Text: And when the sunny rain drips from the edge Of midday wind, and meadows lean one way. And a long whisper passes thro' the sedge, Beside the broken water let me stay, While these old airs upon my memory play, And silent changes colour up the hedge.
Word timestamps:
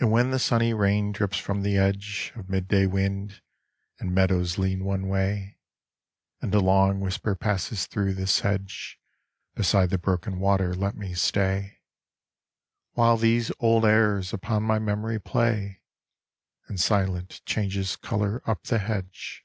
And 0.00 0.10
when 0.10 0.32
the 0.32 0.40
sunny 0.40 0.74
rain 0.74 1.12
drips 1.12 1.38
from 1.38 1.62
the 1.62 1.76
edge 1.76 2.32
Of 2.34 2.48
midday 2.48 2.86
wind, 2.86 3.40
and 4.00 4.12
meadows 4.12 4.58
lean 4.58 4.82
one 4.84 5.06
way. 5.06 5.60
And 6.42 6.52
a 6.52 6.58
long 6.58 6.98
whisper 6.98 7.36
passes 7.36 7.86
thro' 7.86 8.12
the 8.12 8.26
sedge, 8.26 8.98
Beside 9.54 9.90
the 9.90 9.96
broken 9.98 10.40
water 10.40 10.74
let 10.74 10.96
me 10.96 11.14
stay, 11.14 11.78
While 12.94 13.16
these 13.16 13.52
old 13.60 13.84
airs 13.86 14.32
upon 14.32 14.64
my 14.64 14.80
memory 14.80 15.20
play, 15.20 15.82
And 16.66 16.80
silent 16.80 17.40
changes 17.46 17.94
colour 17.94 18.42
up 18.44 18.64
the 18.64 18.80
hedge. 18.80 19.44